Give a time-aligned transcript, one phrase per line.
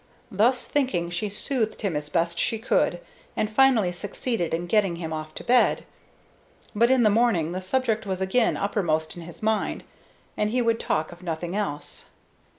[0.31, 3.01] Thus thinking, she soothed him as best she could,
[3.35, 5.85] and finally succeeded in getting him off to bed;
[6.73, 9.83] but in the morning the subject was again uppermost in his mind,
[10.35, 12.05] and he would talk of nothing else.